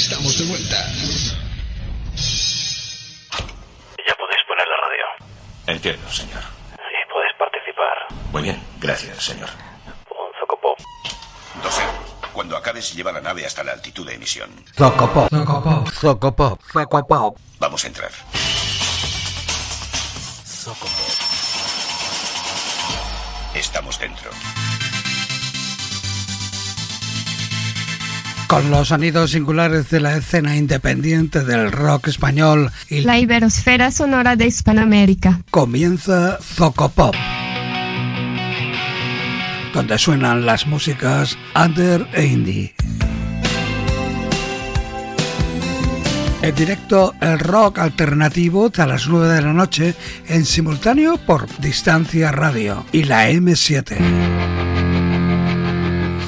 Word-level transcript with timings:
estamos 0.00 0.38
de 0.38 0.46
vuelta. 0.46 0.76
Ya 4.06 4.14
podéis 4.16 4.42
poner 4.48 4.66
la 4.66 4.76
radio. 4.86 5.04
Entiendo, 5.66 6.10
señor. 6.10 6.42
Y 6.72 7.12
puedes 7.12 7.32
participar. 7.38 8.08
Muy 8.32 8.42
bien, 8.42 8.62
gracias, 8.80 9.22
señor. 9.22 9.50
Un 10.08 10.40
Zocopop. 10.40 10.78
12. 11.62 11.82
Cuando 12.32 12.56
acabes, 12.56 12.94
lleva 12.94 13.12
la 13.12 13.20
nave 13.20 13.44
hasta 13.44 13.62
la 13.62 13.72
altitud 13.72 14.06
de 14.06 14.14
emisión. 14.14 14.50
Zocopop. 14.76 15.28
Zocopop. 15.30 15.88
Zocopop. 15.90 16.62
Zocopop. 16.72 17.38
Vamos 17.58 17.84
a 17.84 17.86
entrar. 17.86 18.10
Estamos 23.54 23.98
dentro. 23.98 24.30
Con 28.50 28.68
los 28.68 28.88
sonidos 28.88 29.30
singulares 29.30 29.90
de 29.90 30.00
la 30.00 30.16
escena 30.16 30.56
independiente 30.56 31.44
del 31.44 31.70
rock 31.70 32.08
español 32.08 32.72
y 32.88 33.02
La 33.02 33.16
iberosfera 33.16 33.92
sonora 33.92 34.34
de 34.34 34.48
Hispanoamérica. 34.48 35.40
comienza 35.52 36.36
Zocopop. 36.42 37.14
Donde 39.72 39.96
suenan 39.98 40.46
las 40.46 40.66
músicas 40.66 41.38
under 41.54 42.08
e 42.12 42.26
indie. 42.26 42.74
En 46.42 46.54
directo 46.56 47.14
el 47.20 47.38
rock 47.38 47.78
alternativo 47.78 48.68
a 48.76 48.86
las 48.86 49.06
9 49.06 49.28
de 49.32 49.42
la 49.42 49.52
noche 49.52 49.94
en 50.26 50.44
simultáneo 50.44 51.18
por 51.18 51.46
Distancia 51.60 52.32
Radio 52.32 52.84
y 52.90 53.04
la 53.04 53.30
M7. 53.30 53.96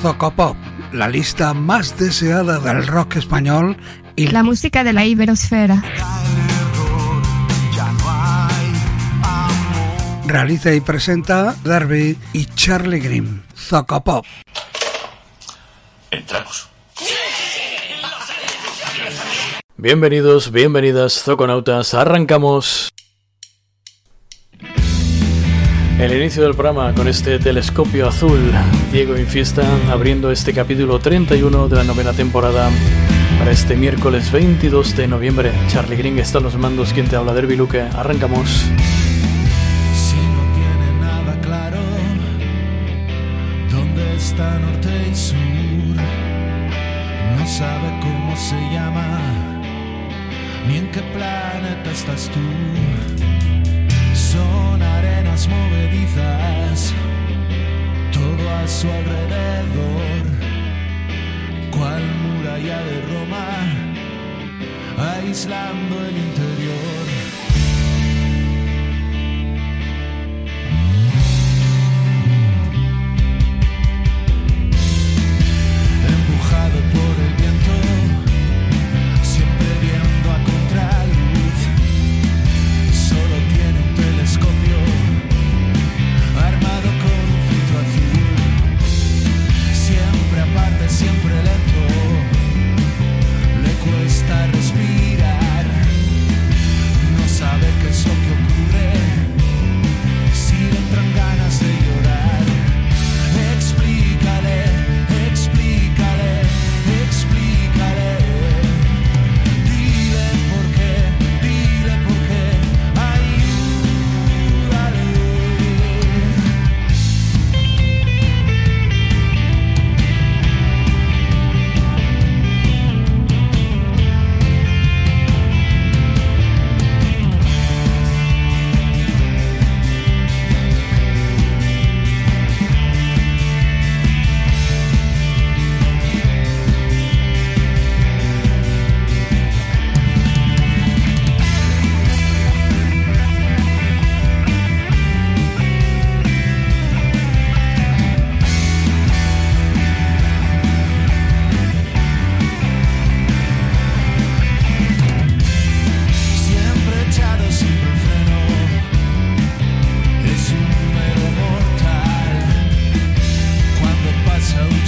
Zocopop, 0.03 0.57
la 0.93 1.09
lista 1.09 1.55
más 1.55 1.99
deseada 1.99 2.59
del 2.59 2.87
rock 2.87 3.17
español 3.17 3.77
y 4.17 4.29
La 4.29 4.43
música 4.43 4.85
de 4.85 4.93
la 4.93 5.05
iberosfera. 5.05 5.83
realiza 10.27 10.73
y 10.73 10.81
presenta 10.81 11.55
Darby 11.63 12.17
y 12.33 12.47
Charlie 12.47 13.01
Grimm. 13.01 13.43
Zocopop. 13.55 14.25
Entramos. 16.11 16.69
Bienvenidos, 19.77 20.51
bienvenidas, 20.53 21.23
zoconautas. 21.23 21.93
Arrancamos 21.93 22.93
el 25.99 26.13
inicio 26.15 26.43
del 26.43 26.55
programa 26.55 26.93
con 26.95 27.09
este 27.09 27.39
telescopio 27.39 28.09
azul. 28.09 28.39
Diego 28.93 29.17
Infiesta 29.17 29.63
abriendo 29.91 30.31
este 30.31 30.53
capítulo 30.53 30.99
31 30.99 31.69
de 31.69 31.77
la 31.77 31.85
novena 31.85 32.13
temporada 32.13 32.71
para 33.39 33.51
este 33.51 33.77
miércoles 33.77 34.31
22 34.31 34.97
de 34.97 35.09
noviembre. 35.09 35.53
Charlie 35.69 35.97
Green 35.97 36.19
está 36.19 36.39
a 36.39 36.41
los 36.41 36.57
mandos, 36.57 36.93
quien 36.93 37.09
te 37.09 37.17
habla, 37.17 37.35
Derby 37.35 37.57
Luque. 37.57 37.81
Arrancamos. 37.81 38.49
Si 39.95 40.17
no 40.17 40.43
tiene 40.55 41.01
nada 41.01 41.41
claro 41.41 41.79
dónde 43.71 44.17
está 44.17 44.59
norte 44.59 45.09
y 45.11 45.15
sur, 45.15 45.37
no 47.39 47.47
sabe 47.47 47.99
cómo 48.01 48.37
se 48.37 48.57
llama, 48.73 49.21
ni 50.69 50.77
en 50.79 50.91
qué 50.91 51.01
planeta 51.01 51.91
estás 51.91 52.31
tú. 52.31 52.41
Son 54.15 54.83
arenas 54.83 55.49
movedizas, 56.03 56.95
todo 58.13 58.51
a 58.51 58.67
su 58.67 58.89
alrededor, 58.89 60.25
cual 61.71 62.03
muralla 62.23 62.83
de 62.83 63.03
Roma, 63.03 63.47
aislando 64.99 66.07
el 66.07 66.17
interior. 66.17 67.02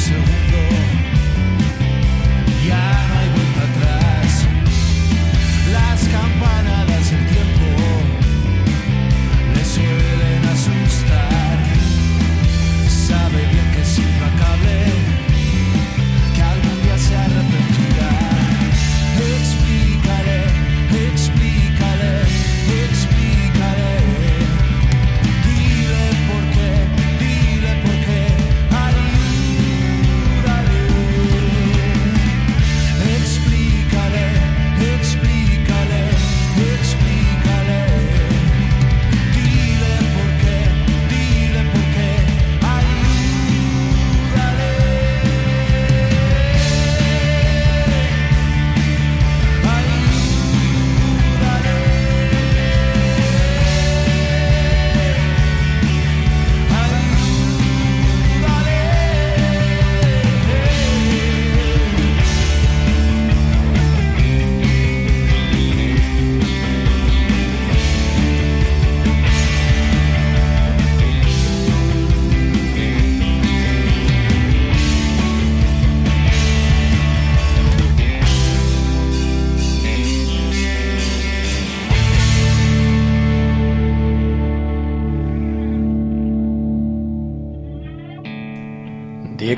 Pasa 0.05 0.54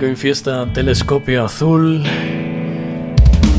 Diego 0.07 0.15
Infiesta, 0.15 0.73
Telescopio 0.73 1.45
Azul, 1.45 2.05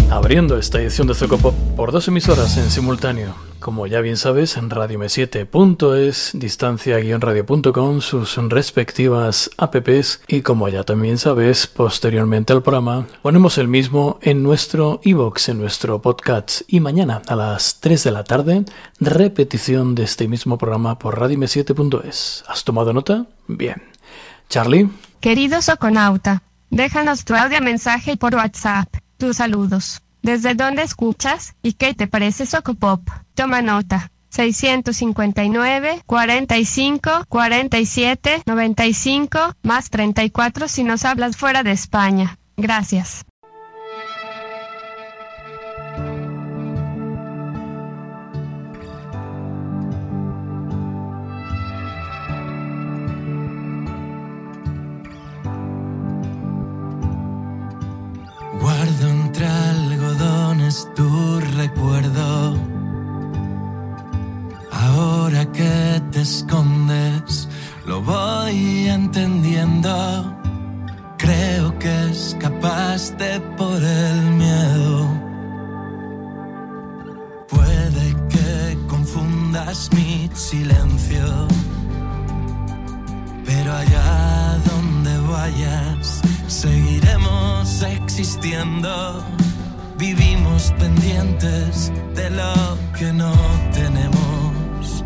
abriendo 0.09 0.57
esta 0.57 0.81
edición 0.81 1.05
de 1.07 1.13
Zocopop 1.13 1.53
por 1.75 1.91
dos 1.91 2.07
emisoras 2.07 2.55
en 2.55 2.71
simultáneo. 2.71 3.35
Como 3.59 3.85
ya 3.85 3.99
bien 3.99 4.15
sabes, 4.15 4.55
en 4.55 4.69
radio7.es, 4.69 6.31
distancia-radio.com, 6.35 7.99
sus 7.99 8.37
respectivas 8.37 9.49
apps 9.57 10.21
y 10.29 10.41
como 10.41 10.69
ya 10.69 10.83
también 10.83 11.17
sabes, 11.17 11.67
posteriormente 11.67 12.53
al 12.53 12.63
programa, 12.63 13.07
ponemos 13.21 13.57
el 13.57 13.67
mismo 13.67 14.17
en 14.21 14.41
nuestro 14.41 15.01
iBox, 15.03 15.49
en 15.49 15.59
nuestro 15.59 16.01
podcast 16.01 16.61
y 16.69 16.79
mañana 16.79 17.23
a 17.27 17.35
las 17.35 17.81
3 17.81 18.05
de 18.05 18.11
la 18.11 18.23
tarde, 18.23 18.63
repetición 19.01 19.95
de 19.95 20.03
este 20.03 20.29
mismo 20.29 20.57
programa 20.57 20.97
por 20.97 21.19
radio7.es. 21.19 22.45
¿Has 22.47 22.63
tomado 22.63 22.93
nota? 22.93 23.25
Bien. 23.47 23.83
Charlie. 24.47 24.89
Querido 25.19 25.61
Soconauta, 25.61 26.43
déjanos 26.69 27.25
tu 27.25 27.33
audio 27.35 27.59
mensaje 27.61 28.17
por 28.17 28.35
WhatsApp. 28.35 28.87
Tus 29.17 29.37
saludos. 29.37 30.01
¿Desde 30.21 30.53
dónde 30.53 30.83
escuchas? 30.83 31.55
¿Y 31.63 31.73
qué 31.73 31.93
te 31.95 32.07
parece 32.07 32.45
Socopop? 32.45 33.01
Toma 33.33 33.61
nota. 33.61 34.11
659 34.29 36.03
45 36.05 37.25
47 37.27 38.43
95 38.45 39.39
más 39.63 39.89
34 39.89 40.67
si 40.67 40.83
nos 40.83 41.03
hablas 41.03 41.35
fuera 41.35 41.63
de 41.63 41.71
España. 41.71 42.37
Gracias. 42.55 43.26
Vivimos 89.97 90.73
pendientes 90.79 91.91
de 92.15 92.29
lo 92.31 92.77
que 92.97 93.13
no 93.13 93.31
tenemos. 93.71 95.03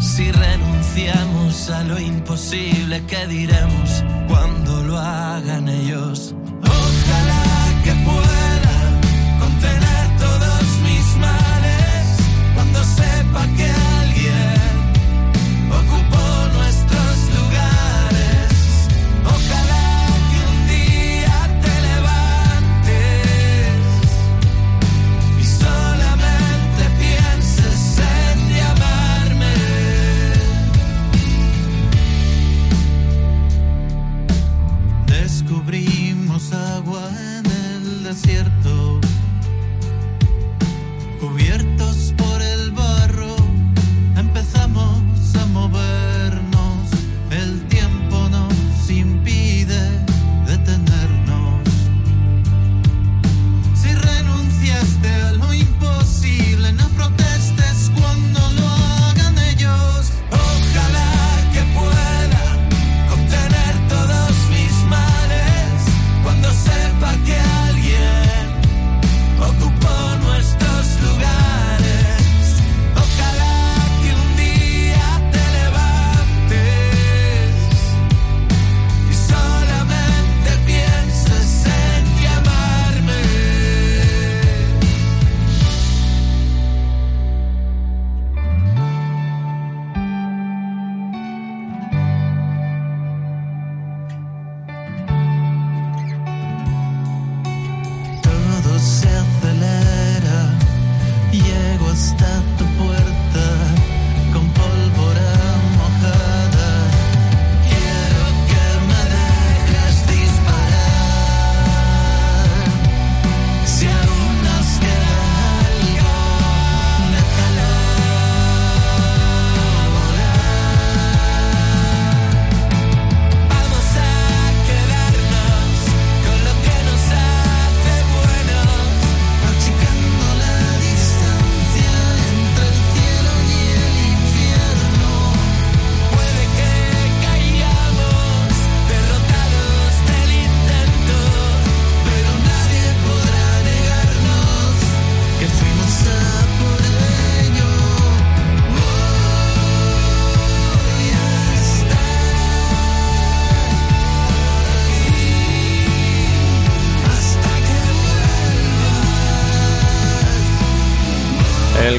Si 0.00 0.32
renunciamos 0.32 1.70
a 1.70 1.84
lo 1.84 2.00
imposible, 2.00 3.00
¿qué 3.06 3.28
diremos 3.28 4.04
cuando 4.28 4.82
lo 4.82 4.98
hagan 4.98 5.68
ellos? 5.68 6.34
Ojalá 6.62 7.44
que 7.84 7.92
pueda 7.92 8.76
contener 9.38 10.16
todos 10.18 10.64
mis 10.82 11.16
males 11.18 12.06
cuando 12.54 12.82
sepa 12.82 13.46
que 13.56 13.71
Descubrimos 35.52 36.50
agua 36.54 37.10
en 37.10 37.44
el 37.44 38.04
desierto, 38.04 38.71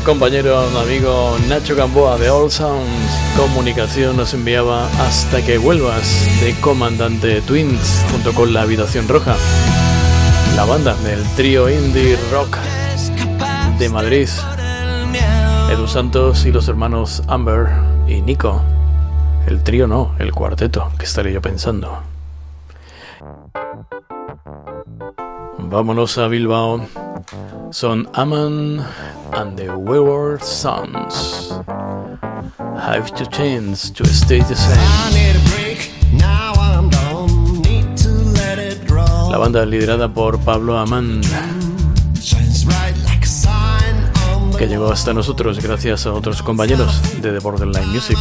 compañero, 0.03 0.59
amigo 0.77 1.37
Nacho 1.47 1.75
Gamboa 1.75 2.17
de 2.17 2.29
All 2.29 2.51
Sounds 2.51 2.87
Comunicación 3.37 4.17
nos 4.17 4.33
enviaba 4.33 4.87
Hasta 4.99 5.43
que 5.43 5.57
vuelvas 5.57 6.27
de 6.41 6.53
Comandante 6.59 7.41
Twins 7.41 8.03
junto 8.11 8.33
con 8.33 8.53
La 8.53 8.63
Habitación 8.63 9.07
Roja, 9.07 9.35
la 10.55 10.65
banda 10.65 10.95
del 10.95 11.23
trío 11.35 11.69
indie 11.69 12.17
rock 12.31 12.57
de 13.79 13.89
Madrid, 13.89 14.27
Edu 15.71 15.87
Santos 15.87 16.45
y 16.45 16.51
los 16.51 16.67
hermanos 16.67 17.23
Amber 17.27 17.69
y 18.07 18.21
Nico. 18.21 18.61
El 19.47 19.63
trío 19.63 19.87
no, 19.87 20.13
el 20.19 20.31
cuarteto, 20.31 20.91
que 20.97 21.05
estaré 21.05 21.33
yo 21.33 21.41
pensando. 21.41 22.01
Vámonos 25.57 26.17
a 26.17 26.27
Bilbao. 26.27 26.81
Son 27.71 28.07
Aman 28.13 28.85
and 29.33 29.57
the 29.57 29.77
Wayward 29.77 30.43
Sons. 30.43 31.51
Have 32.77 33.13
to 33.15 33.25
change 33.25 33.91
to 33.93 34.05
stay 34.05 34.39
the 34.39 34.55
same. 34.55 34.77
I 34.77 35.11
need 35.13 35.35
a 35.35 35.43
break. 35.55 35.91
Now 36.13 36.53
I'm 36.53 36.89
done. 36.89 37.61
Need 37.61 37.83
banda 39.43 39.65
liderada 39.65 40.13
por 40.13 40.39
Pablo 40.39 40.77
Amán, 40.77 41.21
que 44.57 44.67
llegó 44.67 44.91
hasta 44.91 45.13
nosotros 45.13 45.61
gracias 45.61 46.05
a 46.05 46.13
otros 46.13 46.41
compañeros 46.41 47.21
de 47.21 47.31
The 47.33 47.39
Borderline 47.39 47.87
Music. 47.87 48.17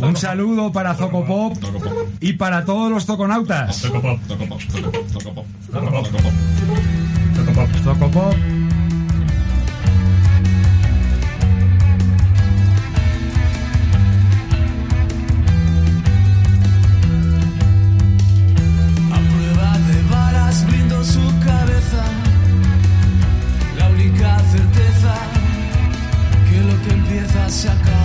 Un 0.00 0.16
saludo 0.16 0.72
para 0.72 0.94
Zocopop 0.94 1.58
y 2.20 2.32
para 2.32 2.64
todos 2.64 2.90
los 2.90 3.04
toconautas. 3.04 3.82
Zocopop. 3.82 4.18
A 7.84 8.67
se 27.50 27.68
acaba. 27.68 27.97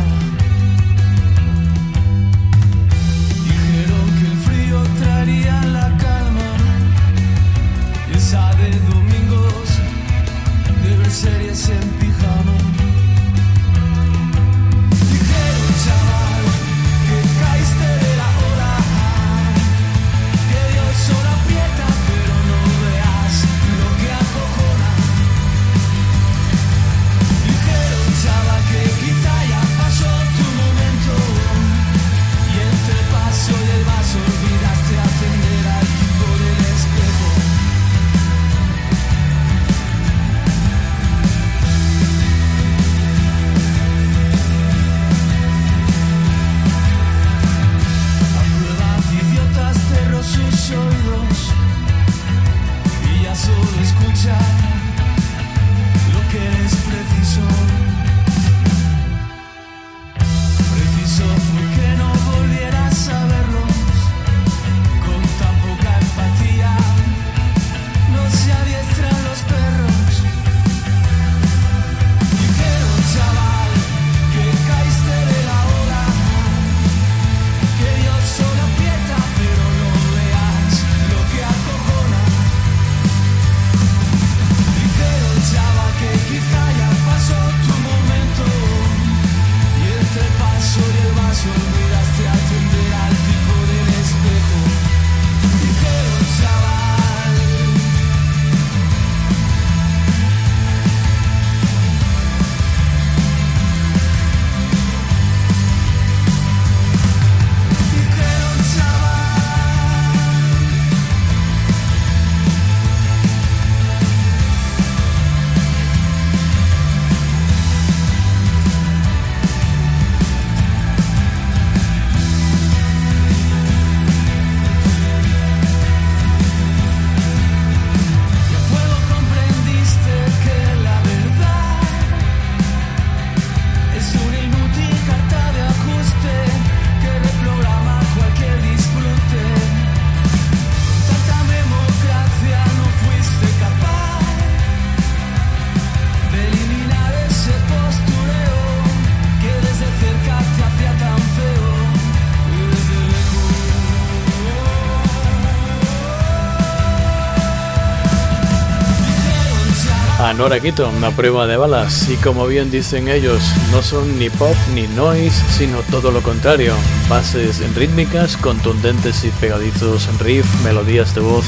Noraquito, 160.37 160.89
una 160.89 161.11
prueba 161.11 161.45
de 161.47 161.57
balas 161.57 162.09
y 162.09 162.15
como 162.15 162.47
bien 162.47 162.71
dicen 162.71 163.07
ellos, 163.07 163.43
no 163.71 163.81
son 163.81 164.17
ni 164.17 164.29
pop 164.29 164.55
ni 164.73 164.87
noise, 164.87 165.43
sino 165.49 165.79
todo 165.91 166.11
lo 166.11 166.21
contrario, 166.21 166.73
bases 167.07 167.61
rítmicas, 167.75 168.35
contundentes 168.37 169.23
y 169.23 169.29
pegadizos 169.29 170.07
riff, 170.19 170.45
melodías 170.63 171.13
de 171.13 171.21
voz 171.21 171.45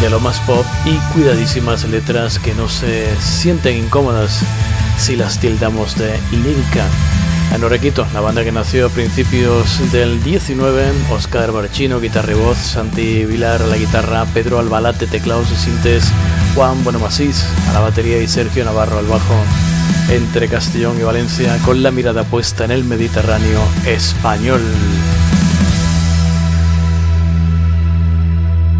de 0.00 0.10
lo 0.10 0.18
más 0.20 0.40
pop 0.40 0.66
y 0.84 0.96
cuidadísimas 1.12 1.84
letras 1.84 2.38
que 2.38 2.54
no 2.54 2.68
se 2.68 3.06
sienten 3.20 3.76
incómodas 3.76 4.40
si 4.98 5.16
las 5.16 5.38
tildamos 5.38 5.96
de 5.96 6.18
lírica. 6.32 6.86
Anorequito, 7.52 8.06
la 8.14 8.20
banda 8.20 8.44
que 8.44 8.50
nació 8.50 8.86
a 8.86 8.88
principios 8.88 9.92
del 9.92 10.22
19, 10.22 10.92
Oscar 11.10 11.52
Barchino, 11.52 12.00
guitarra 12.00 12.32
y 12.32 12.34
voz, 12.34 12.56
Santi 12.58 13.24
Vilar 13.26 13.62
a 13.62 13.66
la 13.66 13.76
guitarra, 13.76 14.24
Pedro 14.32 14.58
Albalate, 14.58 15.06
teclados 15.06 15.52
y 15.52 15.56
sintes, 15.56 16.04
Juan 16.54 16.84
Bonomasís 16.84 17.46
a 17.70 17.72
la 17.72 17.80
batería 17.80 18.22
y 18.22 18.28
Sergio 18.28 18.64
Navarro 18.64 18.98
al 18.98 19.06
bajo, 19.06 19.34
entre 20.10 20.48
Castellón 20.48 20.98
y 21.00 21.02
Valencia, 21.02 21.56
con 21.64 21.82
la 21.82 21.90
mirada 21.90 22.24
puesta 22.24 22.66
en 22.66 22.72
el 22.72 22.84
Mediterráneo 22.84 23.60
español. 23.86 24.60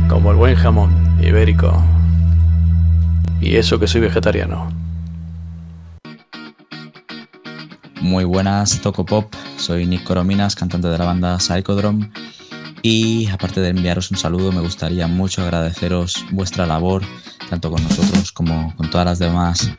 Como 0.09 0.33
el 0.33 0.37
buen 0.37 0.55
jamón 0.55 1.17
ibérico. 1.23 1.83
Y 3.41 3.57
eso 3.57 3.79
que 3.79 3.87
soy 3.87 4.03
vegetariano. 4.03 4.69
Muy 8.03 8.25
buenas, 8.25 8.81
Toco 8.83 9.07
Pop. 9.07 9.35
Soy 9.57 9.87
Nick 9.87 10.05
Corominas, 10.05 10.57
cantante 10.57 10.89
de 10.89 10.99
la 10.99 11.07
banda 11.07 11.39
Psychodrome. 11.39 12.11
Y 12.83 13.29
aparte 13.29 13.61
de 13.61 13.71
enviaros 13.71 14.11
un 14.11 14.19
saludo, 14.19 14.53
me 14.53 14.61
gustaría 14.61 15.07
mucho 15.07 15.43
agradeceros 15.43 16.27
vuestra 16.33 16.67
labor 16.67 17.03
tanto 17.51 17.71
con 17.71 17.83
nosotros 17.83 18.33
como 18.33 18.75
con 18.77 18.91
todas 18.91 19.07
las 19.07 19.19
demás 19.19 19.71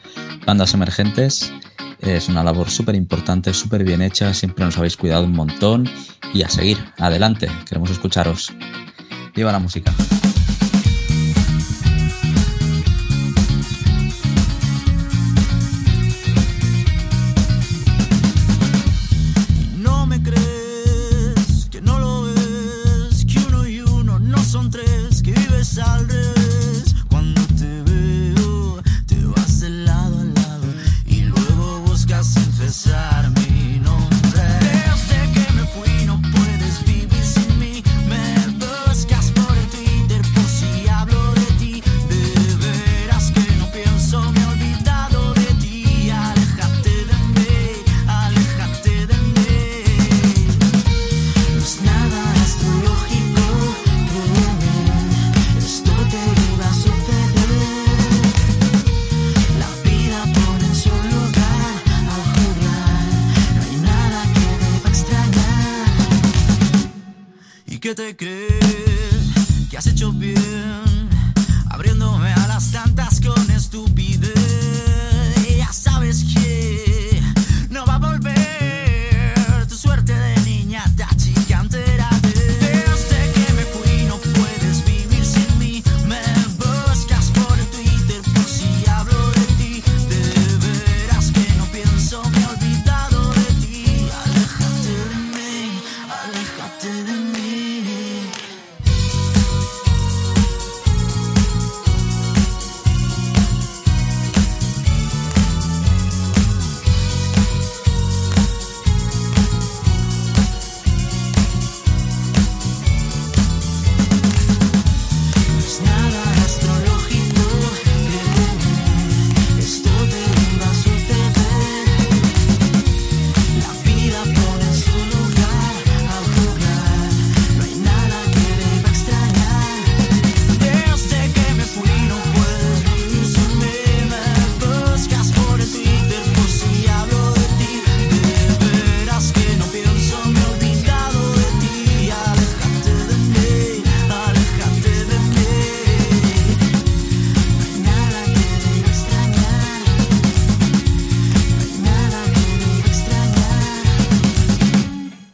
bandas 0.46 0.74
emergentes. 0.74 1.52
Es 2.00 2.28
una 2.28 2.44
labor 2.44 2.70
súper 2.70 2.96
importante, 2.96 3.54
súper 3.54 3.84
bien 3.84 4.02
hecha, 4.02 4.34
siempre 4.34 4.66
nos 4.66 4.78
habéis 4.78 4.98
cuidado 4.98 5.24
un 5.24 5.34
montón 5.34 5.90
y 6.34 6.44
a 6.44 6.50
seguir, 6.50 6.78
adelante, 6.98 7.50
queremos 7.68 7.92
escucharos. 7.92 8.52
Viva 9.36 9.52
la 9.52 9.60
música. 9.60 9.94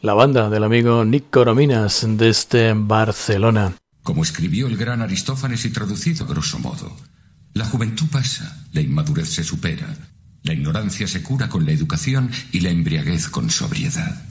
La 0.02 0.14
banda 0.14 0.48
del 0.48 0.64
amigo 0.64 1.04
Nick 1.04 1.30
Corominas 1.30 2.06
desde 2.08 2.72
Barcelona. 2.74 3.74
Como 4.02 4.22
escribió 4.22 4.66
el 4.66 4.76
gran 4.76 5.02
Aristófanes 5.02 5.64
y 5.66 5.70
traducido 5.70 6.26
grosso 6.26 6.58
modo, 6.58 6.96
la 7.52 7.66
juventud 7.66 8.06
pasa, 8.10 8.64
la 8.72 8.80
inmadurez 8.80 9.28
se 9.28 9.44
supera, 9.44 9.94
la 10.42 10.54
ignorancia 10.54 11.06
se 11.06 11.22
cura 11.22 11.48
con 11.48 11.66
la 11.66 11.72
educación 11.72 12.30
y 12.52 12.60
la 12.60 12.70
embriaguez 12.70 13.28
con 13.28 13.50
sobriedad. 13.50 14.26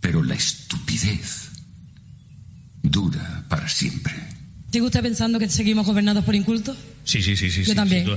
Pero 0.00 0.24
la 0.24 0.34
estupidez 0.34 1.50
dura 2.82 3.44
para 3.48 3.68
siempre. 3.68 4.14
¿Sigue 4.72 4.86
usted 4.86 5.02
pensando 5.02 5.38
que 5.38 5.48
seguimos 5.48 5.86
gobernados 5.86 6.24
por 6.24 6.34
incultos? 6.34 6.76
Sí, 7.04 7.22
sí, 7.22 7.36
sí, 7.36 7.50
sí. 7.50 7.60
Yo 7.62 7.70
sí, 7.70 7.74
también. 7.76 8.08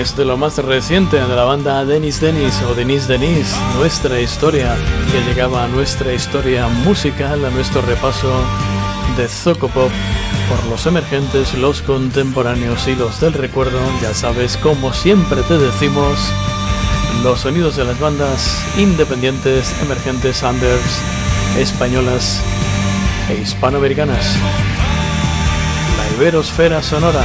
Es 0.00 0.16
de 0.16 0.24
lo 0.24 0.38
más 0.38 0.56
reciente 0.56 1.20
de 1.20 1.36
la 1.36 1.44
banda 1.44 1.84
Denis 1.84 2.22
Denis 2.22 2.58
o 2.62 2.74
Denis 2.74 3.06
Denis, 3.06 3.54
nuestra 3.76 4.18
historia, 4.18 4.74
que 5.12 5.20
llegaba 5.28 5.64
a 5.64 5.68
nuestra 5.68 6.14
historia 6.14 6.68
musical, 6.68 7.44
a 7.44 7.50
nuestro 7.50 7.82
repaso 7.82 8.32
de 9.18 9.28
Zocopop 9.28 9.90
por 10.48 10.66
los 10.70 10.86
emergentes, 10.86 11.52
los 11.52 11.82
contemporáneos 11.82 12.88
y 12.88 12.94
los 12.96 13.20
del 13.20 13.34
recuerdo. 13.34 13.78
Ya 14.00 14.14
sabes, 14.14 14.56
como 14.56 14.94
siempre 14.94 15.42
te 15.42 15.58
decimos, 15.58 16.18
los 17.22 17.40
sonidos 17.40 17.76
de 17.76 17.84
las 17.84 18.00
bandas 18.00 18.64
independientes, 18.78 19.74
emergentes, 19.82 20.42
unders, 20.42 21.02
españolas 21.58 22.40
e 23.28 23.42
hispanoamericanas. 23.42 24.34
La 25.98 26.16
Iberosfera 26.16 26.82
Sonora. 26.82 27.22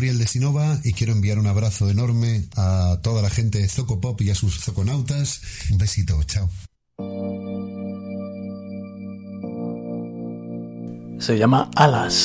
Gabriel 0.00 0.18
de 0.18 0.26
Sinova 0.26 0.80
y 0.82 0.94
quiero 0.94 1.12
enviar 1.12 1.38
un 1.38 1.46
abrazo 1.46 1.90
enorme 1.90 2.46
a 2.56 3.00
toda 3.02 3.20
la 3.20 3.28
gente 3.28 3.58
de 3.58 3.68
Zoco 3.68 4.00
Pop 4.00 4.18
y 4.22 4.30
a 4.30 4.34
sus 4.34 4.58
zoconautas. 4.58 5.42
Un 5.70 5.76
besito, 5.76 6.18
chao. 6.22 6.48
Se 11.18 11.36
llama 11.36 11.70
Alas. 11.76 12.16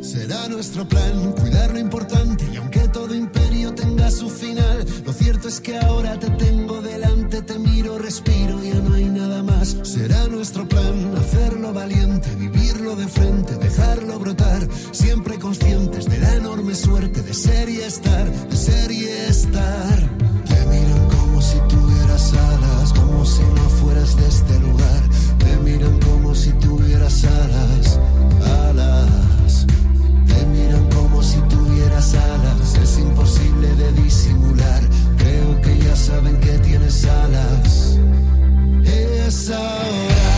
Será 0.00 0.46
nuestro 0.48 0.88
plan 0.88 1.32
cuidar 1.32 1.72
lo 1.72 1.80
importante 1.80 2.46
llega 4.04 4.06
a 4.06 4.10
su 4.10 4.28
final. 4.30 4.84
Lo 5.04 5.12
cierto 5.12 5.48
es 5.48 5.60
que 5.60 5.76
ahora 5.78 6.18
te 6.18 6.30
tengo 6.30 6.80
delante, 6.80 7.42
te 7.42 7.58
miro, 7.58 7.98
respiro, 7.98 8.62
ya 8.62 8.74
no 8.74 8.94
hay 8.94 9.04
nada 9.04 9.42
más. 9.42 9.76
Será 9.82 10.26
nuestro 10.28 10.66
plan 10.68 11.14
hacerlo 11.16 11.72
valiente, 11.72 12.28
vivirlo 12.36 12.96
de 12.96 13.08
frente, 13.08 13.56
dejarlo 13.56 14.18
brotar. 14.18 14.68
Siempre 14.92 15.38
conscientes 15.38 16.06
de 16.06 16.18
la 16.18 16.34
enorme 16.36 16.74
suerte 16.74 17.22
de 17.22 17.34
ser 17.34 17.68
y 17.68 17.80
estar, 17.80 18.30
de 18.48 18.56
ser 18.56 18.90
y 18.90 19.04
estar. 19.04 19.98
Te 20.48 20.66
miran 20.66 21.08
como 21.10 21.42
si 21.42 21.58
tuvieras 21.68 22.32
alas, 22.32 22.92
como 22.92 23.24
si 23.24 23.42
no 23.42 23.68
fueras 23.80 24.16
de 24.16 24.28
este 24.28 24.58
lugar. 24.60 25.02
Te 25.38 25.56
miran 25.58 25.98
como 26.00 26.34
si 26.34 26.50
tuvieras 26.54 27.24
alas, 27.24 28.00
alas. 28.64 29.66
Te 30.26 30.46
miran 30.46 30.88
como 30.90 31.22
si 31.22 31.36
tuvieras 31.36 31.53
es 32.82 32.98
imposible 32.98 33.74
de 33.76 33.92
disimular. 33.92 34.82
Creo 35.16 35.60
que 35.62 35.78
ya 35.78 35.96
saben 35.96 36.38
que 36.40 36.58
tienes 36.58 37.04
alas. 37.06 37.98
Es 38.84 39.50
ahora. 39.50 40.33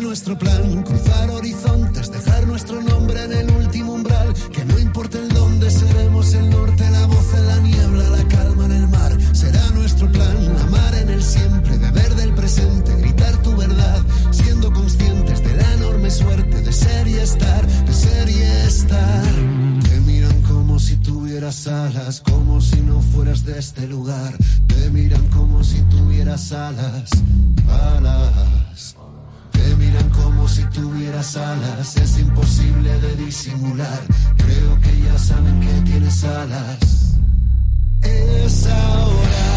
Nuestro 0.00 0.38
plan, 0.38 0.82
cruzar 0.82 1.30
horizontes, 1.30 2.10
dejar 2.10 2.46
nuestro 2.46 2.80
nombre 2.82 3.24
en 3.24 3.32
el 3.32 3.50
último 3.50 3.94
umbral, 3.94 4.32
que 4.52 4.64
no 4.64 4.78
importa 4.78 5.18
el 5.18 5.28
dónde 5.28 5.70
seremos 5.70 6.34
el 6.34 6.50
norte, 6.50 6.88
la 6.90 7.06
voz 7.06 7.34
en 7.34 7.46
la 7.46 7.58
niebla, 7.58 8.10
la 8.10 8.28
calma 8.28 8.64
en 8.66 8.72
el 8.72 8.88
mar, 8.88 9.16
será 9.32 9.66
nuestro 9.70 10.10
plan, 10.12 10.56
amar 10.62 10.94
en 10.94 11.10
el 11.10 11.22
siempre, 11.22 11.78
beber 11.78 12.14
del 12.14 12.34
presente, 12.34 12.94
gritar 12.96 13.42
tu 13.42 13.56
verdad, 13.56 14.00
siendo 14.30 14.72
conscientes 14.72 15.42
de 15.42 15.54
la 15.56 15.74
enorme 15.74 16.10
suerte 16.10 16.60
de 16.60 16.72
ser 16.72 17.08
y 17.08 17.14
estar, 17.14 17.66
de 17.66 17.92
ser 17.92 18.28
y 18.28 18.40
estar. 18.66 19.24
Te 19.88 20.00
miran 20.00 20.42
como 20.42 20.78
si 20.78 20.96
tuvieras 20.96 21.66
alas, 21.66 22.20
como 22.20 22.60
si 22.60 22.80
no 22.82 23.00
fueras 23.00 23.44
de 23.44 23.58
este 23.58 23.86
lugar, 23.86 24.36
te 24.66 24.90
miran 24.90 25.26
como 25.28 25.64
si 25.64 25.80
tuvieras 25.82 26.52
alas, 26.52 27.10
alas. 27.68 28.67
Si 30.48 30.64
tuvieras 30.70 31.36
alas, 31.36 31.96
es 31.96 32.18
imposible 32.18 32.98
de 33.00 33.16
disimular. 33.16 34.00
Creo 34.38 34.80
que 34.80 35.02
ya 35.02 35.18
saben 35.18 35.60
que 35.60 35.90
tienes 35.90 36.24
alas. 36.24 37.18
Es 38.02 38.66
ahora, 38.66 39.47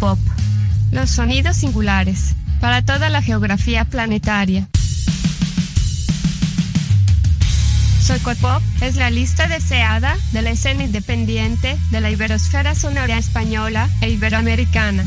Pop. 0.00 0.18
Los 0.92 1.10
sonidos 1.10 1.56
singulares 1.56 2.34
para 2.60 2.82
toda 2.82 3.08
la 3.08 3.22
geografía 3.22 3.84
planetaria. 3.84 4.68
Soy 8.00 8.18
Pop 8.20 8.62
es 8.80 8.96
la 8.96 9.10
lista 9.10 9.48
deseada 9.48 10.16
de 10.32 10.42
la 10.42 10.50
escena 10.50 10.84
independiente 10.84 11.76
de 11.90 12.00
la 12.00 12.10
iberosfera 12.10 12.74
sonora 12.74 13.18
española 13.18 13.88
e 14.00 14.10
iberoamericana. 14.10 15.04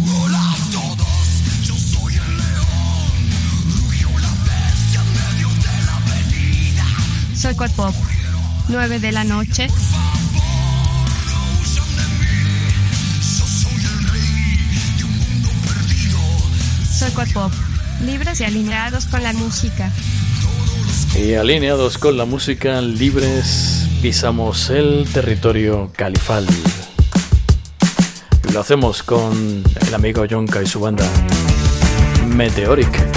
Soy 7.36 7.56
Pop. 7.76 7.96
9 8.70 9.00
de 9.00 9.12
la 9.12 9.24
noche. 9.24 9.68
Pop. 17.14 17.52
Libres 18.06 18.40
y 18.40 18.46
alineados 18.46 19.06
con 19.06 19.22
la 19.22 19.34
música. 19.34 19.92
Y 21.16 21.34
alineados 21.34 21.98
con 21.98 22.18
la 22.18 22.26
música, 22.26 22.82
libres, 22.82 23.88
pisamos 24.02 24.70
el 24.70 25.08
territorio 25.14 25.92
califal. 25.96 26.48
Lo 28.54 28.62
hacemos 28.62 29.04
con 29.04 29.64
el 29.88 29.94
amigo 29.94 30.26
Yonka 30.26 30.62
y 30.62 30.66
su 30.66 30.80
banda 30.80 31.06
Meteoric. 32.28 33.11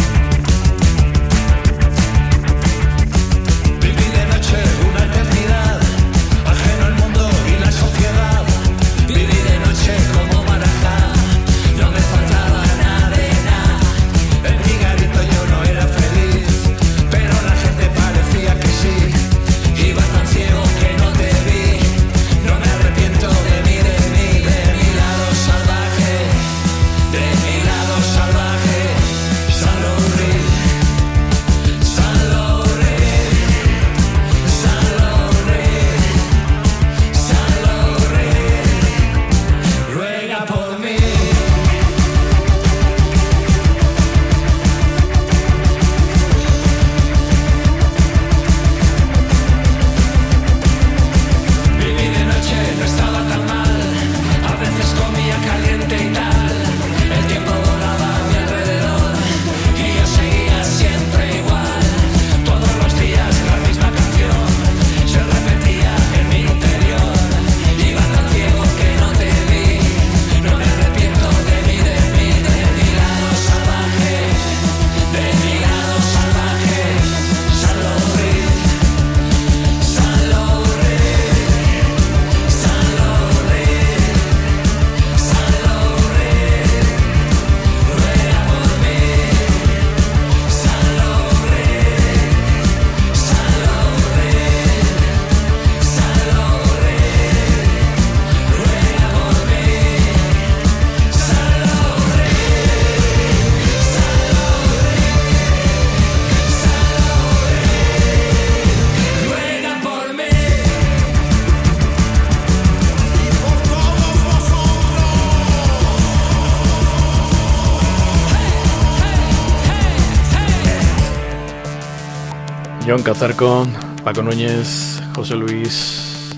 John 122.94 123.02
Cazarco, 123.02 123.66
Paco 124.04 124.22
Núñez, 124.22 125.02
José 125.16 125.34
Luis, 125.34 126.30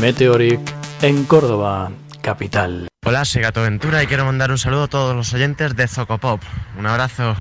Meteoric, 0.00 0.58
en 1.02 1.22
Córdoba, 1.22 1.92
capital. 2.20 2.88
Hola, 3.04 3.24
soy 3.24 3.42
Gato 3.42 3.62
Ventura 3.62 4.02
y 4.02 4.08
quiero 4.08 4.24
mandar 4.24 4.50
un 4.50 4.58
saludo 4.58 4.82
a 4.82 4.88
todos 4.88 5.14
los 5.14 5.32
oyentes 5.34 5.76
de 5.76 5.86
Zocopop. 5.86 6.42
Un 6.76 6.86
abrazo. 6.88 7.36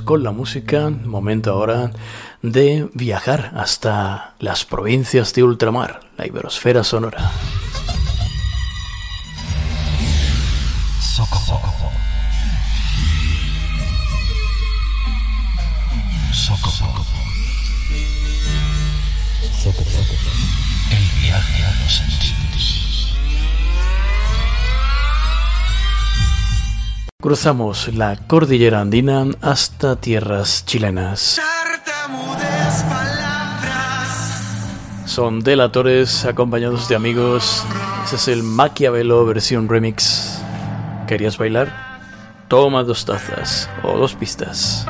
Con 0.00 0.22
la 0.22 0.30
música, 0.30 0.90
momento 0.90 1.52
ahora 1.52 1.90
de 2.40 2.88
viajar 2.94 3.52
hasta 3.54 4.34
las 4.38 4.64
provincias 4.64 5.34
de 5.34 5.42
ultramar, 5.42 6.00
la 6.16 6.26
iberosfera 6.26 6.84
sonora. 6.84 7.30
Cruzamos 27.22 27.94
la 27.94 28.16
cordillera 28.16 28.80
andina 28.80 29.24
hasta 29.42 29.94
tierras 29.94 30.66
chilenas. 30.66 31.40
Son 35.06 35.38
delatores 35.38 36.24
acompañados 36.24 36.88
de 36.88 36.96
amigos. 36.96 37.62
Ese 38.04 38.16
es 38.16 38.26
el 38.26 38.42
Maquiavelo 38.42 39.24
versión 39.24 39.68
remix. 39.68 40.42
¿Querías 41.06 41.38
bailar? 41.38 41.72
Toma 42.48 42.82
dos 42.82 43.04
tazas 43.04 43.70
o 43.84 43.96
dos 43.96 44.16
pistas. 44.16 44.84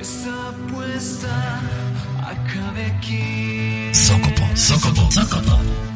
Que 0.00 0.06
esta 0.06 0.48
apuesta 0.48 1.60
acabe 2.22 2.86
aquí. 2.86 3.90
Socopo, 3.92 4.56
socopo, 4.56 5.10
socopo. 5.10 5.50
socopo. 5.50 5.89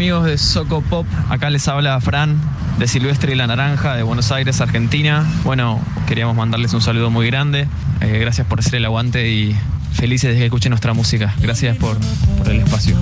amigos 0.00 0.24
de 0.24 0.38
Soco 0.38 0.80
Pop? 0.80 1.06
Acá 1.28 1.50
les 1.50 1.68
habla 1.68 2.00
Fran 2.00 2.40
de 2.78 2.88
Silvestre 2.88 3.34
y 3.34 3.34
la 3.34 3.46
Naranja 3.46 3.96
de 3.96 4.02
Buenos 4.02 4.32
Aires, 4.32 4.62
Argentina. 4.62 5.30
Bueno, 5.44 5.78
queríamos 6.08 6.34
mandarles 6.34 6.72
un 6.72 6.80
saludo 6.80 7.10
muy 7.10 7.26
grande. 7.26 7.68
Eh, 8.00 8.18
gracias 8.18 8.46
por 8.46 8.60
hacer 8.60 8.76
el 8.76 8.86
aguante 8.86 9.30
y 9.30 9.54
felices 9.92 10.32
de 10.32 10.38
que 10.38 10.46
escuchen 10.46 10.70
nuestra 10.70 10.94
música. 10.94 11.34
Gracias 11.42 11.76
por 11.76 11.98
el 12.46 12.60
espacio. 12.60 12.96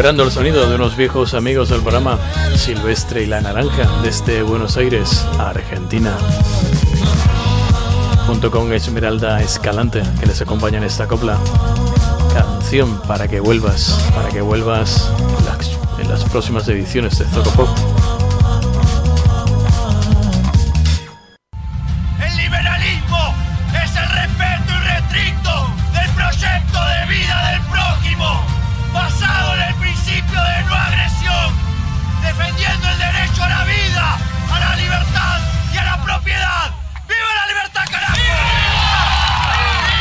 recuperando 0.00 0.24
el 0.24 0.32
sonido 0.32 0.66
de 0.66 0.76
unos 0.76 0.96
viejos 0.96 1.34
amigos 1.34 1.68
del 1.68 1.82
programa 1.82 2.18
Silvestre 2.56 3.22
y 3.22 3.26
la 3.26 3.42
Naranja 3.42 3.86
desde 4.02 4.40
Buenos 4.40 4.78
Aires, 4.78 5.26
Argentina. 5.38 6.16
Junto 8.26 8.50
con 8.50 8.72
Esmeralda 8.72 9.42
Escalante, 9.42 10.02
que 10.18 10.24
les 10.24 10.40
acompaña 10.40 10.78
en 10.78 10.84
esta 10.84 11.06
copla. 11.06 11.36
Canción 12.32 12.98
para 13.02 13.28
que 13.28 13.40
vuelvas, 13.40 14.02
para 14.14 14.30
que 14.30 14.40
vuelvas 14.40 15.12
en 15.38 15.44
las, 15.44 15.78
en 15.98 16.08
las 16.08 16.24
próximas 16.24 16.66
ediciones 16.68 17.18
de 17.18 17.26
Zocopop. 17.26 17.68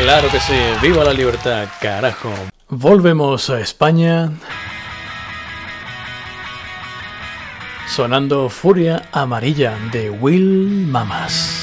Claro 0.09 0.27
que 0.31 0.39
sí, 0.39 0.57
viva 0.81 1.03
la 1.03 1.13
libertad, 1.13 1.67
carajo. 1.79 2.33
Volvemos 2.67 3.51
a 3.51 3.59
España. 3.59 4.31
Sonando 7.87 8.49
Furia 8.49 9.03
Amarilla 9.11 9.77
de 9.91 10.09
Will 10.09 10.87
Mamas. 10.87 11.58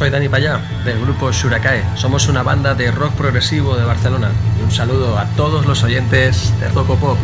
Soy 0.00 0.08
Dani 0.08 0.30
Payá, 0.30 0.58
del 0.82 0.98
grupo 0.98 1.30
Shurakae. 1.30 1.84
Somos 1.94 2.26
una 2.26 2.42
banda 2.42 2.74
de 2.74 2.90
rock 2.90 3.12
progresivo 3.16 3.76
de 3.76 3.84
Barcelona. 3.84 4.30
Y 4.58 4.62
un 4.62 4.70
saludo 4.70 5.18
a 5.18 5.26
todos 5.36 5.66
los 5.66 5.82
oyentes 5.82 6.58
de 6.58 6.70
Zoco 6.70 6.96
Pop. 6.96 7.18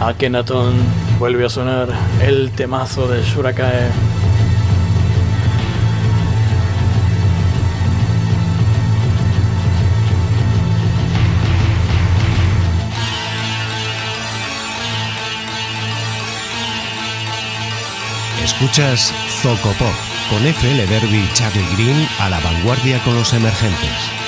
Akenaton 0.00 0.74
vuelve 1.20 1.46
a 1.46 1.48
sonar 1.48 1.88
el 2.20 2.50
temazo 2.50 3.06
de 3.06 3.22
Shurakae. 3.22 3.90
Escuchas 18.42 19.14
Zoco 19.40 19.70
Pop 19.78 20.13
con 20.34 20.42
FL 20.42 20.88
Derby 20.88 21.18
y 21.18 21.32
Charlie 21.32 21.64
Green 21.76 22.08
a 22.18 22.28
la 22.28 22.40
vanguardia 22.40 23.00
con 23.04 23.14
los 23.14 23.32
emergentes. 23.34 24.23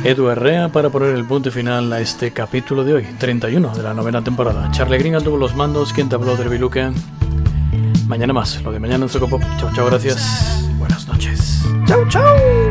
Edu 0.08 0.30
Herrea 0.30 0.70
para 0.70 0.88
poner 0.88 1.14
el 1.14 1.26
punto 1.26 1.50
final 1.50 1.92
a 1.92 2.00
este 2.00 2.30
capítulo 2.30 2.82
de 2.82 2.94
hoy, 2.94 3.06
31 3.18 3.76
de 3.76 3.82
la 3.82 3.92
novena 3.92 4.24
temporada. 4.24 4.70
Charlie 4.70 4.96
Green 4.96 5.22
tuvo 5.22 5.36
los 5.36 5.54
mandos, 5.54 5.92
quien 5.92 6.08
te 6.08 6.14
habló 6.14 6.34
de 6.34 6.48
Biluque. 6.48 6.90
Mañana 8.06 8.32
más, 8.32 8.62
lo 8.62 8.72
de 8.72 8.80
mañana 8.80 9.04
en 9.04 9.10
Zocopop. 9.10 9.42
Chao, 9.58 9.70
chao, 9.74 9.84
gracias. 9.84 10.66
Buenas 10.78 11.06
noches. 11.06 11.62
Chao, 11.86 12.08
chao. 12.08 12.67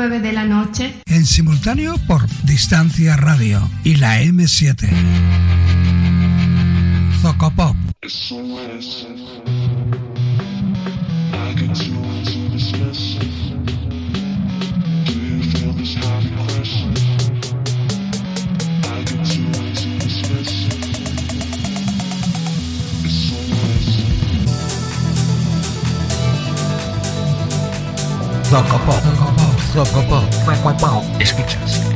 9 0.00 0.20
de 0.20 0.32
la 0.32 0.44
noche. 0.44 0.94
En 1.04 1.26
simultáneo 1.26 1.94
por 2.06 2.26
Distancia 2.44 3.16
Radio 3.16 3.60
y 3.84 3.96
la 3.96 4.22
M7. 4.22 4.88
Zocopop. 7.20 7.76
Zocopop. 8.08 8.80
Zocopop. 8.80 9.20
Escuchas 31.18 31.89